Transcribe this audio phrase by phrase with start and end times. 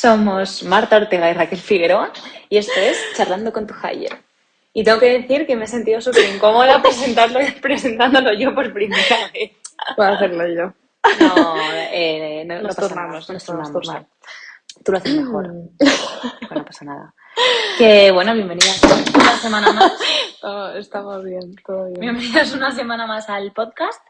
[0.00, 2.12] Somos Marta Ortega y Raquel Figueroa
[2.48, 4.22] y esto es Charlando con tu Hire.
[4.72, 9.02] Y tengo que decir que me he sentido súper incómoda presentarlo, presentándolo yo por primera
[9.34, 9.50] vez.
[9.96, 10.72] Puedo hacerlo yo.
[11.18, 11.56] No,
[11.90, 14.06] eh, no, no Nos pasa turnamos, nada, nos.
[14.84, 15.48] Tú lo haces mejor.
[15.48, 15.68] Bueno,
[16.54, 17.14] no pasa nada.
[17.76, 19.92] Que bueno, bienvenidas una semana más.
[20.40, 22.00] Todo- estamos bien, todo bien.
[22.00, 24.00] Bienvenidas una semana más al podcast.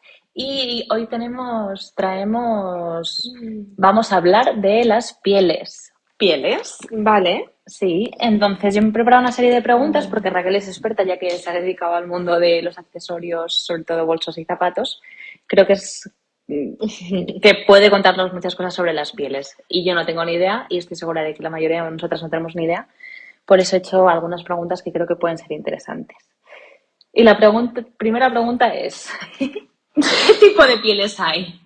[0.40, 3.28] Y hoy tenemos, traemos,
[3.76, 5.92] vamos a hablar de las pieles.
[6.16, 6.78] ¿Pieles?
[6.92, 7.54] Vale.
[7.66, 11.18] Sí, entonces yo me he preparado una serie de preguntas porque Raquel es experta ya
[11.18, 15.02] que se ha dedicado al mundo de los accesorios, sobre todo bolsos y zapatos.
[15.48, 16.08] Creo que es
[16.46, 20.66] mm, que puede contarnos muchas cosas sobre las pieles y yo no tengo ni idea
[20.68, 22.86] y estoy segura de que la mayoría de nosotras no tenemos ni idea.
[23.44, 26.16] Por eso he hecho algunas preguntas que creo que pueden ser interesantes.
[27.12, 29.10] Y la pregunta, primera pregunta es,
[30.26, 31.60] ¿qué tipo de pieles hay?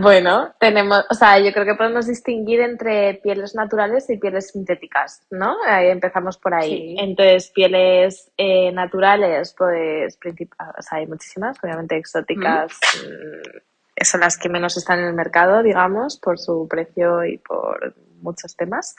[0.00, 5.22] Bueno, tenemos, o sea, yo creo que podemos distinguir entre pieles naturales y pieles sintéticas,
[5.30, 5.56] ¿no?
[5.66, 6.70] Ahí empezamos por ahí.
[6.70, 6.96] Sí.
[6.98, 12.72] Entonces, pieles eh, naturales, pues, o sea, hay muchísimas, obviamente exóticas,
[13.04, 17.94] mm, son las que menos están en el mercado, digamos, por su precio y por
[18.20, 18.96] muchos temas.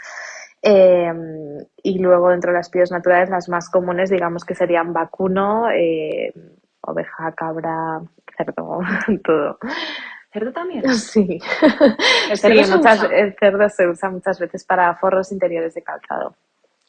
[0.64, 1.12] Eh,
[1.84, 6.34] y luego dentro de las pieles naturales, las más comunes, digamos que serían vacuno, eh,
[6.82, 8.02] oveja, cabra,
[8.38, 8.80] cerdo,
[9.24, 9.58] todo.
[10.34, 10.84] ¿Cerdo también?
[10.94, 11.40] Sí,
[12.30, 13.16] ¿El cerdo se muchas- usa?
[13.18, 16.36] el cerdo se usa muchas veces para forros interiores de calzado.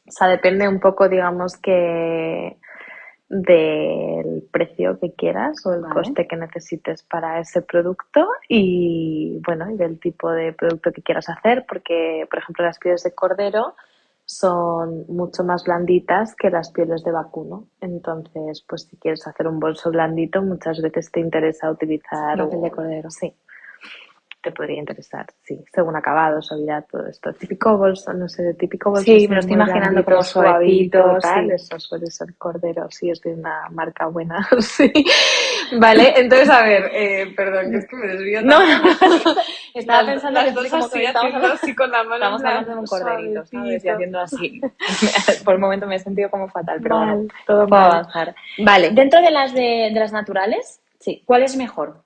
[0.07, 2.57] O sea, depende un poco, digamos, que
[3.29, 5.95] del precio que quieras o el Vale.
[5.95, 11.29] coste que necesites para ese producto y, bueno, y del tipo de producto que quieras
[11.31, 13.75] hacer, porque, por ejemplo, las pieles de cordero
[14.37, 17.69] son mucho más blanditas que las pieles de vacuno.
[17.81, 22.63] Entonces, pues si quieres hacer un bolso blandito, muchas veces te interesa utilizar La piel
[22.63, 23.11] de cordero.
[23.11, 23.35] Sí,
[24.43, 27.33] te podría interesar, sí, según acabado, suavidad, todo esto.
[27.33, 29.05] Típico bolso, no sé, típico bolso.
[29.05, 31.53] Sí, me lo estoy imaginando como suavecito, tal, sí.
[31.55, 34.93] eso suele ser cordero, sí, es de una marca buena, sí.
[35.79, 38.59] Vale, entonces, a ver, eh, perdón, que es que me desvío No,
[39.75, 42.15] estaba pensando las que dos estoy como así, que estamos hablando, así con la mano.
[42.17, 43.85] estamos hablando de un corderito, ¿sabes?
[43.85, 44.61] Y haciendo así.
[45.45, 47.91] Por el momento me he sentido como fatal, pero Mal, bueno, todo puedo mal.
[47.93, 48.35] avanzar.
[48.59, 51.23] Vale, Dentro de las de, de las naturales, sí.
[51.25, 52.03] ¿cuál es mejor?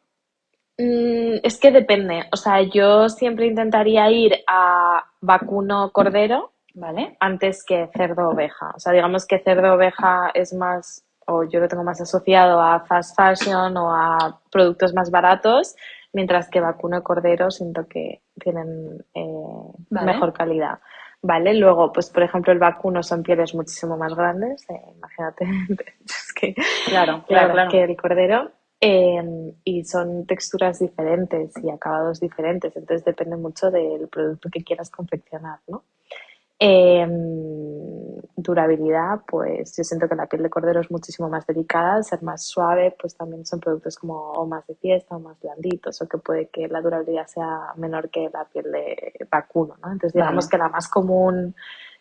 [0.78, 7.16] Mm, es que depende, o sea, yo siempre intentaría ir a vacuno cordero, ¿Vale?
[7.20, 8.72] antes que cerdo oveja.
[8.74, 12.80] O sea, digamos que cerdo oveja es más, o yo lo tengo más asociado a
[12.80, 15.74] fast fashion o a productos más baratos,
[16.12, 20.12] mientras que vacuno cordero siento que tienen eh, Vale.
[20.12, 20.78] mejor calidad.
[21.22, 25.46] Vale, luego, pues por ejemplo, el vacuno son pieles muchísimo más grandes, eh, imagínate,
[26.04, 26.54] es que
[26.86, 27.70] claro, claro, claro.
[27.70, 28.52] que el cordero.
[28.80, 34.90] Eh, y son texturas diferentes y acabados diferentes, entonces depende mucho del producto que quieras
[34.90, 35.84] confeccionar, ¿no?
[36.58, 37.06] Eh,
[38.36, 42.22] durabilidad, pues yo siento que la piel de cordero es muchísimo más delicada, al ser
[42.22, 46.08] más suave, pues también son productos como o más de fiesta o más blanditos, o
[46.08, 49.92] que puede que la durabilidad sea menor que la piel de vacuno, ¿no?
[49.92, 50.50] Entonces digamos Vale.
[50.50, 51.54] que la más común,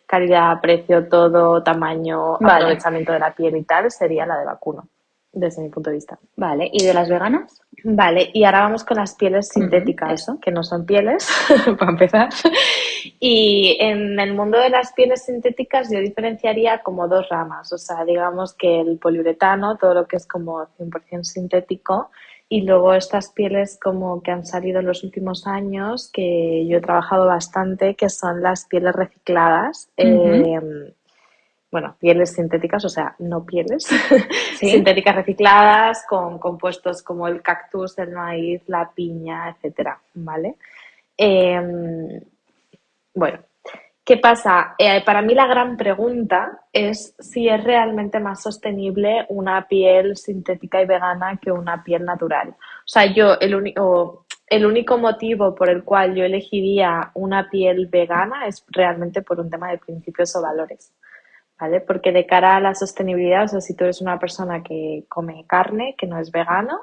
[0.06, 2.64] calidad, precio, todo, tamaño, Vale.
[2.64, 4.88] aprovechamiento de la piel y tal, sería la de vacuno,
[5.36, 6.18] desde mi punto de vista.
[6.34, 7.60] Vale, ¿y de las veganas?
[7.84, 10.40] Vale, y ahora vamos con las pieles sintéticas, eso.
[10.40, 11.28] que no son pieles,
[11.78, 12.30] para empezar.
[13.20, 18.04] Y en el mundo de las pieles sintéticas yo diferenciaría como dos ramas, o sea,
[18.04, 22.10] digamos que el poliuretano, todo lo que es como 100% sintético,
[22.48, 26.80] y luego estas pieles como que han salido en los últimos años, que yo he
[26.80, 29.90] trabajado bastante, que son las pieles recicladas.
[29.96, 30.94] eh,
[31.76, 33.84] bueno, pieles sintéticas, o sea, no pieles,
[34.58, 34.70] Sí.
[34.70, 40.54] sintéticas recicladas con compuestos como el cactus, el maíz, la piña, etcétera, ¿vale?
[41.18, 41.60] Eh,
[43.14, 43.40] bueno,
[44.02, 44.74] ¿qué pasa?
[44.78, 50.80] Eh, para mí la gran pregunta es si es realmente más sostenible una piel sintética
[50.80, 52.48] y vegana que una piel natural.
[52.48, 57.86] O sea, yo el único, el único motivo por el cual yo elegiría una piel
[57.88, 60.90] vegana es realmente por un tema de principios o valores.
[61.58, 61.80] ¿Vale?
[61.80, 65.44] Porque de cara a la sostenibilidad, o sea, si tú eres una persona que come
[65.46, 66.80] carne, que no es vegano,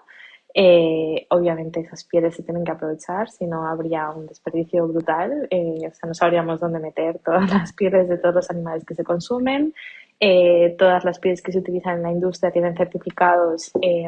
[0.55, 5.87] eh, obviamente esas pieles se tienen que aprovechar, si no habría un desperdicio brutal, eh,
[5.87, 9.03] o sea, no sabríamos dónde meter todas las pieles de todos los animales que se
[9.03, 9.73] consumen,
[10.19, 14.05] eh, todas las pieles que se utilizan en la industria tienen certificados eh,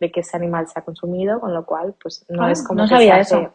[0.00, 2.82] de que ese animal se ha consumido, con lo cual, pues no Ah, es como
[2.82, 3.54] no que sabía se hace- eso.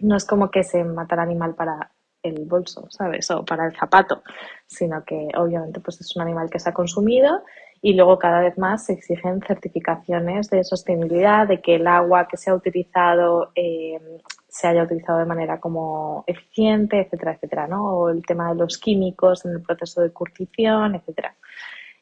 [0.00, 1.90] no es como que se mata el animal para
[2.22, 3.30] el bolso, ¿sabes?
[3.30, 4.22] O para el zapato,
[4.66, 7.42] sino que obviamente pues es un animal que se ha consumido
[7.80, 12.36] y luego cada vez más se exigen certificaciones de sostenibilidad, de que el agua que
[12.36, 13.98] se ha utilizado eh,
[14.48, 17.84] se haya utilizado de manera como eficiente, etcétera, etcétera, ¿no?
[17.84, 21.34] O el tema de los químicos en el proceso de curtición, etcétera.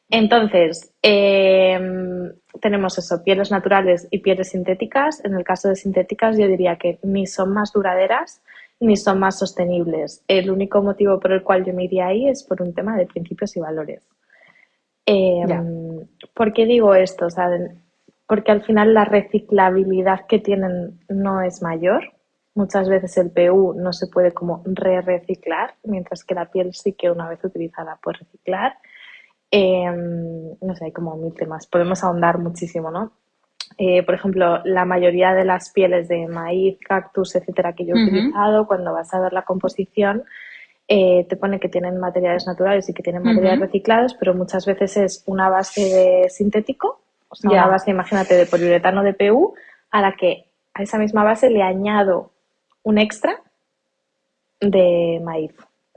[0.09, 5.23] Entonces, em, tenemos eso, pieles naturales y pieles sintéticas.
[5.23, 8.43] En el caso de sintéticas, yo diría que ni son más duraderas
[8.81, 10.23] ni son más sostenibles.
[10.27, 13.05] El único motivo por el cual yo me iría ahí es por un tema de
[13.05, 14.05] principios y valores.
[15.05, 17.27] Em, ¿Por qué digo esto?
[18.27, 22.13] porque al final la reciclabilidad que tienen no es mayor.
[22.55, 27.11] Muchas veces el PU no se puede como re-reciclar, mientras que la piel sí que
[27.11, 28.77] una vez utilizada puede reciclar.
[29.51, 31.67] Em, no sé, hay como mil temas.
[31.67, 33.11] Podemos ahondar muchísimo, ¿no?
[33.77, 38.03] Eh, por ejemplo, la mayoría de las pieles de maíz, cactus, etcétera, que yo he
[38.03, 40.23] utilizado, cuando vas a ver la composición,
[40.87, 44.97] eh, te pone que tienen materiales naturales y que tienen materiales reciclados, pero muchas veces
[44.97, 49.53] es una base de sintético, o sea, una base, imagínate, de poliuretano de PU,
[49.89, 52.31] a la que a esa misma base le añado
[52.83, 53.41] un extra
[54.59, 55.53] de maíz.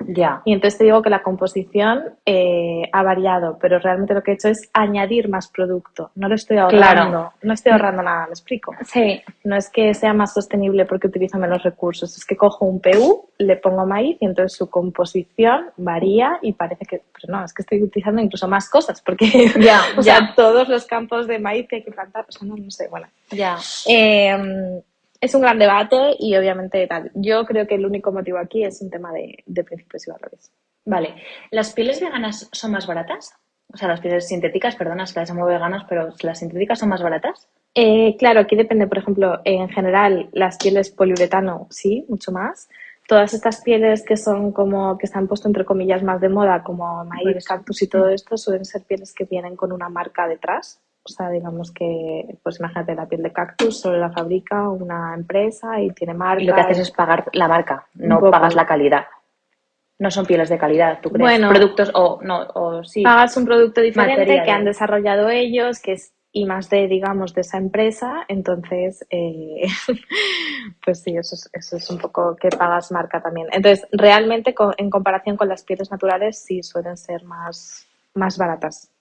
[0.07, 0.43] Ya.
[0.45, 4.35] Y entonces te digo que la composición eh, ha variado, pero realmente lo que he
[4.35, 6.11] hecho es añadir más producto.
[6.15, 7.33] No lo estoy ahorrando.
[7.43, 8.75] No estoy ahorrando nada, ¿me explico?
[8.85, 9.23] Sí.
[9.45, 13.29] No es que sea más sostenible porque utilizo menos recursos, es que cojo un PU,
[13.39, 17.63] le pongo maíz y entonces su composición varía y parece que, pero no, es que
[17.63, 21.77] estoy utilizando incluso más cosas porque ya, o sea, todos los campos de maíz que
[21.77, 23.07] hay que plantar, o sea, no, no sé, bueno.
[23.31, 23.59] Ya.
[23.87, 24.83] Eh,
[25.25, 27.11] es un gran debate y obviamente tal.
[27.15, 30.53] Yo creo que el único motivo aquí es un tema de, principios y valores.
[30.85, 31.15] Vale.
[31.51, 33.33] ¿Las pieles veganas son más baratas?
[33.73, 36.91] O sea, las pieles sintéticas, perdona, es que las llamo veganas, pero ¿las sintéticas son
[36.91, 37.49] más baratas?
[37.75, 42.69] Eh, claro, aquí depende, por ejemplo, en general, las pieles poliuretano, sí, mucho más.
[43.09, 47.05] Todas estas pieles que son como, que están puesto entre comillas más de moda, como
[47.07, 50.81] maíz, cactus y todo esto, suelen ser pieles que vienen con una marca detrás.
[51.07, 55.79] O sea, digamos que, pues imagínate, la piel de cactus solo la fabrica una empresa
[55.79, 56.43] y tiene marca.
[56.43, 59.05] Y lo que haces es pagar la marca, no pagas la calidad.
[59.99, 61.21] No son pieles de calidad, tú crees.
[61.21, 63.03] Bueno, productos o no, o sí.
[63.03, 67.43] Pagas un producto diferente que han desarrollado ellos, que es I más D, digamos, de
[67.43, 68.25] esa empresa.
[68.27, 69.67] Entonces, eh,
[70.85, 73.49] pues sí, eso es, eso es un poco que pagas marca también.
[73.53, 78.94] Entonces, realmente, en comparación con las pieles naturales, sí suelen ser más, más baratas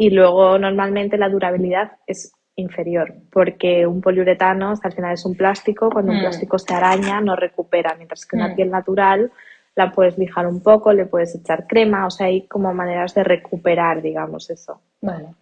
[0.00, 5.90] y luego normalmente la durabilidad es inferior, porque un poliuretano al final es un plástico,
[5.90, 6.20] cuando un mm.
[6.20, 8.54] plástico se araña no recupera, mientras que una mm.
[8.54, 9.32] piel natural
[9.74, 13.24] la puedes lijar un poco, le puedes echar crema, o sea, hay como maneras de
[13.24, 14.80] recuperar, digamos, eso.
[15.00, 15.34] Vale.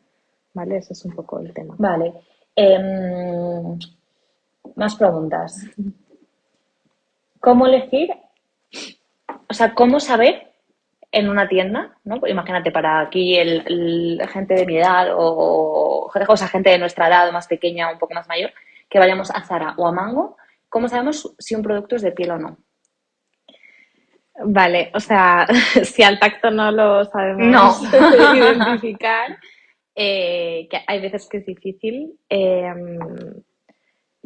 [0.55, 1.75] Vale, ese es un poco el tema.
[1.77, 2.15] Vale.
[2.55, 3.79] Em,
[4.75, 5.67] más preguntas.
[7.41, 8.09] ¿Cómo elegir?
[9.51, 10.46] O sea, ¿cómo saber
[11.17, 12.21] en una tienda, ¿no?
[12.21, 17.09] Pues imagínate, para aquí el, gente de mi edad o, o sea, gente de nuestra
[17.09, 18.53] edad más pequeña o un poco más mayor,
[18.91, 20.37] que vayamos a Zara o a Mango,
[20.69, 22.59] ¿cómo sabemos si un producto es de piel o no?
[24.45, 25.47] Vale, o sea,
[25.85, 28.35] si al tacto no lo sabemos no.
[28.37, 29.39] identificar,
[29.95, 32.13] eh, que hay veces que es difícil.
[32.29, 32.99] Em,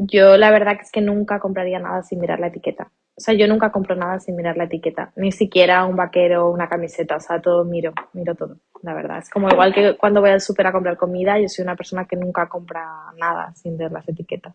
[0.02, 2.90] yo la verdad que es que nunca compraría nada sin mirar la etiqueta.
[3.16, 6.54] O sea, yo nunca compro nada sin mirar la etiqueta, ni siquiera un vaquero o
[6.54, 9.18] una camiseta, o sea, todo miro, miro todo, la verdad.
[9.18, 12.06] Es como igual que cuando voy al súper a comprar comida, yo soy una persona
[12.06, 14.54] que nunca compra nada sin ver las etiquetas.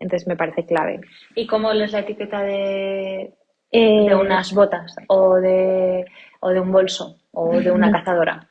[0.00, 1.02] Entonces me parece clave.
[1.34, 3.34] ¿Y cómo lees la etiqueta de,
[3.70, 6.06] de eh, unas botas o de,
[6.40, 8.48] o de un bolso o de una cazadora?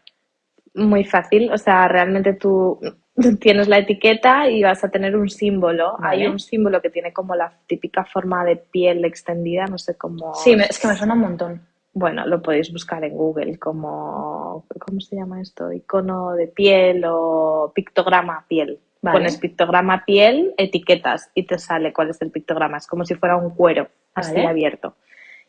[0.76, 2.80] Muy fácil, o sea, realmente tú
[3.40, 5.96] tienes la etiqueta y vas a tener un símbolo.
[6.02, 10.34] Hay un símbolo que tiene como la típica forma de piel extendida, no sé cómo.
[10.36, 11.62] Sí, es que me suena un montón.
[11.94, 14.66] Bueno, lo podéis buscar en Google como.
[14.80, 15.72] ¿Cómo se llama esto?
[15.72, 18.80] Icono de piel o pictograma piel.
[19.02, 22.78] Pones pictograma piel, etiquetas y te sale cuál es el pictograma.
[22.78, 24.96] Es como si fuera un cuero así abierto.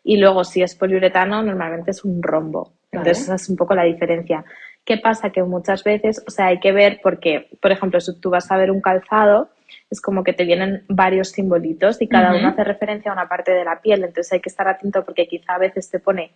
[0.05, 2.73] Y luego, si es poliuretano, normalmente es un rombo.
[2.91, 4.45] Entonces, esa es un poco la diferencia.
[4.85, 5.31] ¿Qué pasa?
[5.31, 8.57] Que muchas veces, o sea, hay que ver porque, por ejemplo, si tú vas a
[8.57, 9.51] ver un calzado,
[9.91, 13.53] es como que te vienen varios simbolitos y cada uno hace referencia a una parte
[13.53, 16.33] de la piel, entonces hay que estar atento porque quizá a veces te pone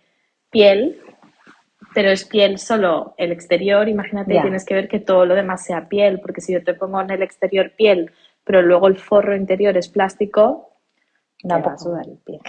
[0.49, 0.99] piel,
[1.93, 5.87] pero es piel solo el exterior, imagínate, tienes que ver que todo lo demás sea
[5.89, 8.11] piel, porque si yo te pongo en el exterior piel,
[8.43, 10.76] pero luego el forro interior es plástico,
[11.43, 12.39] no va a sudar el pie.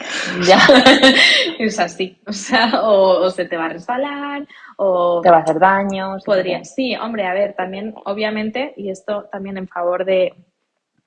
[0.47, 0.59] Ya,
[1.59, 2.19] es así.
[2.27, 5.21] O sea, o, se te va a resbalar, o...
[5.23, 6.17] Te va a hacer daño.
[6.25, 10.35] Podría, sí, hombre, a ver, también, obviamente, y esto también en favor de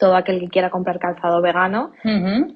[0.01, 1.91] todo aquel que quiera comprar calzado vegano,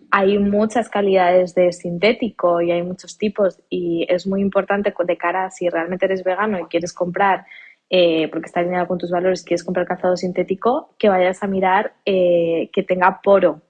[0.10, 5.46] hay muchas calidades de sintético y hay muchos tipos y es muy importante de cara
[5.46, 7.46] a si realmente eres vegano y quieres comprar
[7.88, 11.94] eh, porque está alineado con tus valores, quieres comprar calzado sintético, que vayas a mirar
[12.03, 13.62] eh, que tenga poro,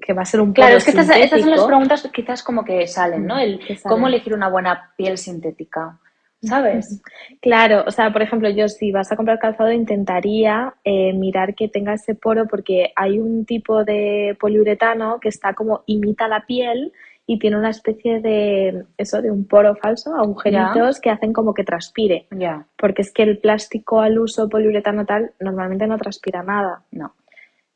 [0.00, 2.64] que va a ser un Claro, es que estas, estas son las preguntas quizás como
[2.64, 3.38] que salen, ¿no?
[3.38, 3.96] El Que salen.
[3.96, 5.98] cómo elegir una buena piel sintética,
[6.42, 7.02] ¿sabes?
[7.40, 11.68] Claro, o sea, por ejemplo, yo si vas a comprar calzado intentaría eh, mirar que
[11.68, 16.92] tenga ese poro porque hay un tipo de poliuretano que está como imita la piel
[17.26, 21.62] y tiene una especie de eso, de un poro falso, agujeritos que hacen como que
[21.62, 22.26] transpire.
[22.32, 26.82] Ya, Porque es que el plástico al uso poliuretano tal normalmente no transpira nada.
[26.90, 27.14] no.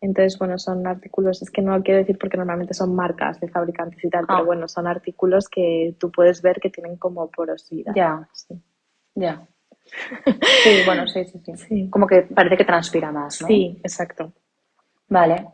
[0.05, 3.49] Entonces, bueno, son artículos, es que no lo quiero decir porque normalmente son marcas de
[3.49, 4.35] fabricantes y tal, Ah.
[4.35, 7.95] pero bueno, son artículos que tú puedes ver que tienen como porosidad.
[7.97, 8.29] Ya.
[8.33, 8.55] Sí.
[9.15, 9.47] Ya.
[10.63, 11.57] Sí, bueno, sí, sí, sí.
[11.57, 11.91] Sí.
[11.91, 13.47] Como que parece que transpira más, ¿no?
[13.49, 14.33] Sí, exacto.
[15.09, 15.47] Vale,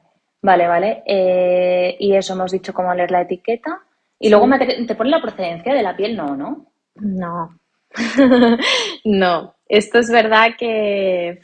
[0.42, 1.02] vale, vale.
[1.06, 3.82] Eh, y eso hemos dicho cómo leer la etiqueta.
[4.18, 6.66] Y luego me te, pone la procedencia de la piel, no, ¿no?
[6.96, 7.56] No.
[9.04, 9.54] no.
[9.68, 11.40] Esto es verdad que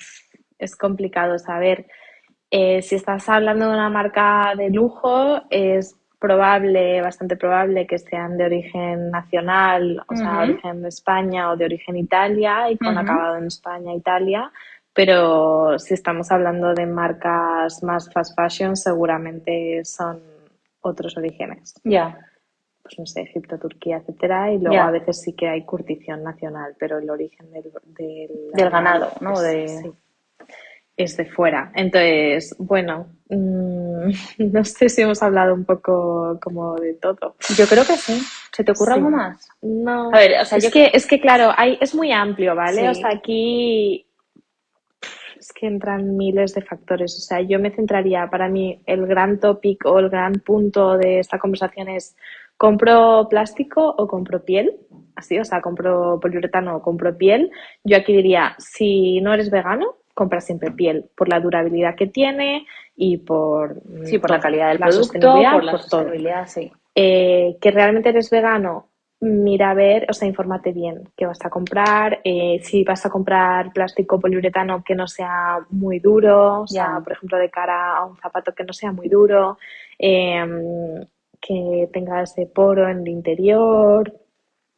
[0.59, 1.87] es complicado saber.
[2.51, 8.37] Eh, si estás hablando de una marca de lujo, es probable, bastante probable que sean
[8.39, 10.41] de origen nacional, o sea, Ujú.
[10.53, 14.51] origen de España o de origen Italia y con acabado en España, Italia.
[14.95, 20.23] Pero si estamos hablando de marcas más fast fashion, seguramente son
[20.81, 22.17] otros orígenes Ya,
[22.83, 26.77] pues no sé, Egipto, Turquía, etcétera, y luego a veces sí que hay curtición nacional,
[26.79, 29.33] pero el origen del, del, Del ganado, ¿no?
[29.33, 29.93] es, De- sí,
[30.97, 31.71] es de fuera.
[31.75, 34.11] Entonces, bueno, mm,
[34.53, 37.37] no sé si hemos hablado un poco como de todo.
[37.57, 38.21] yo creo que sí.
[38.53, 38.99] ¿Se te ocurre Sí.
[38.99, 39.49] algo más?
[39.61, 42.55] No, A ver, o sea, es yo que, es que claro, hay, es muy amplio,
[42.55, 42.81] ¿vale?
[42.83, 42.87] Sí.
[42.87, 44.07] O sea, aquí
[45.39, 47.15] es que entran miles de factores.
[47.19, 51.19] O sea, yo me centraría, para mí, el gran topic o el gran punto de
[51.19, 52.17] esta conversación es,
[52.57, 54.75] ¿compro plástico o compro piel?
[55.15, 57.51] Así, o sea, compro poliuretano o compro piel.
[57.85, 62.67] Yo aquí diría, si no eres vegano, compra siempre piel, por la durabilidad que tiene
[62.97, 66.73] y por, Sí, por la calidad del la producto, sostenibilidad, por la por sostenibilidad, sí.
[66.95, 68.89] eh, que realmente eres vegano,
[69.21, 73.11] mira a ver, o sea, infórmate bien qué vas a comprar, eh, si vas a
[73.11, 78.07] comprar plástico poliuretano que no sea muy duro, o sea, por ejemplo, de cara a
[78.07, 79.59] un zapato que no sea muy duro,
[79.99, 81.07] eh,
[81.39, 84.11] que tenga ese poro en el interior,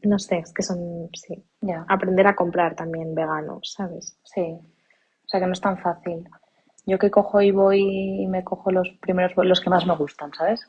[0.02, 1.40] no sé, es que son, sí,
[1.86, 4.18] aprender a comprar también vegano, ¿sabes?
[4.24, 4.58] sí.
[5.28, 6.26] O sea que no es tan fácil.
[6.86, 10.32] Yo que cojo y voy y me cojo los primeros, los que más me gustan,
[10.32, 10.66] ¿sabes?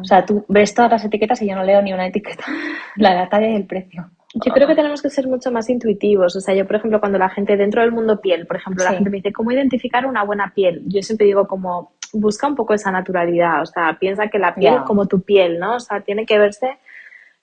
[0.00, 2.44] O sea, tú ves todas las etiquetas y yo no leo ni una etiqueta.
[2.96, 4.10] La, la talla y el precio.
[4.34, 6.34] Yo creo que tenemos que ser mucho más intuitivos.
[6.34, 8.92] O sea, yo, por ejemplo, cuando la gente dentro del mundo piel, por ejemplo, la
[8.92, 10.82] gente me dice, ¿cómo identificar una buena piel?
[10.86, 13.62] Yo siempre digo como, busca un poco esa naturalidad.
[13.62, 14.84] O sea, piensa que la piel, Ya.
[14.84, 15.76] como tu piel, ¿no?
[15.76, 16.78] O sea, tiene que verse,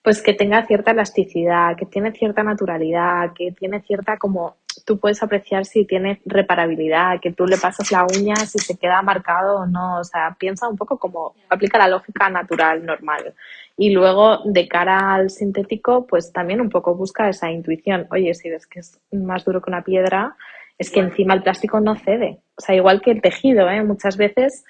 [0.04, 4.58] pues, que tenga cierta elasticidad, que tiene cierta naturalidad, que tiene cierta como,
[4.90, 9.04] tú puedes apreciar si tiene reparabilidad, que tú le pasas la uña si se queda
[9.04, 10.00] marcado o no.
[10.00, 13.36] O sea, piensa un poco como, aplica la lógica natural, normal.
[13.78, 18.08] Y luego, de cara al sintético, pues también un poco busca esa intuición.
[18.10, 20.36] Oye, si ves que es más duro que una piedra,
[20.76, 22.40] es que encima el plástico no cede.
[22.58, 23.84] O sea, igual que el tejido, ¿eh?
[23.84, 24.66] Muchas veces,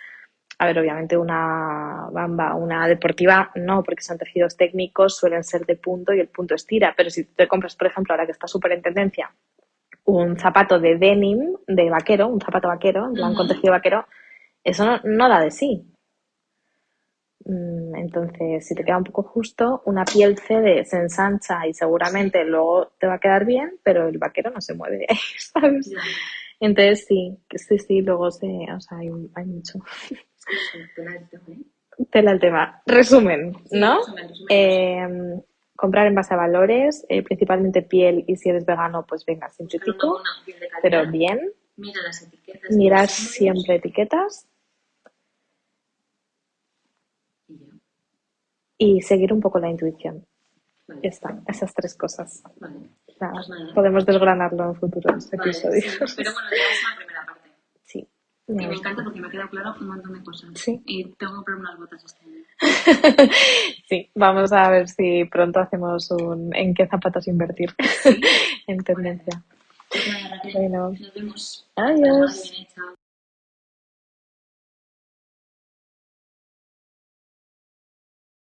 [0.58, 5.78] a ver, obviamente una bamba, una deportiva, no, porque son tejidos técnicos, suelen ser de
[5.78, 6.94] punto y el punto estira.
[6.98, 9.32] Pero si te compras, por ejemplo, ahora que está súper en tendencia,
[10.10, 14.06] un zapato de denim, de vaquero, un zapato vaquero, en plan con tejido vaquero,
[14.64, 15.86] eso no, no da de sí.
[17.46, 22.44] Mm, Entonces, si te queda un poco justo, una piel cede, se ensancha y seguramente
[22.44, 25.92] luego te va a quedar bien, pero el vaquero no se mueve de ahí, ¿sabes?
[26.60, 29.80] Entonces, sí, sí, sí, luego se, o sea, hay, hay mucho.
[32.12, 32.82] Tela el tema.
[32.86, 34.00] Resumen, ¿no?
[34.50, 35.42] Eh,
[35.80, 40.22] comprar en base a valores, eh, principalmente piel y si eres vegano, pues venga, sintético,
[40.82, 41.54] pero bien.
[41.78, 42.72] Mira las etiquetas.
[42.76, 44.46] Mirar siempre etiquetas
[48.78, 50.26] y seguir un poco la intuición.
[51.02, 52.44] Ya está, esas tres cosas.
[52.60, 52.74] Nada,
[53.34, 53.74] Pues nada.
[53.74, 55.98] podemos desgranarlo en futuros episodios.
[56.18, 57.50] Pero bueno, ya es la primera parte.
[57.86, 58.08] Sí.
[58.48, 60.50] Ya me encanta porque me ha quedado claro un montón de cosas.
[60.56, 60.82] Sí.
[60.86, 62.39] Y tengo que comprar unas botas este año.
[63.90, 67.74] Sí, vamos a ver si pronto hacemos un en qué zapatos invertir
[68.68, 69.42] en tendencia.
[69.90, 71.68] Pues Bueno, Nos vemos.
[71.76, 72.54] adiós.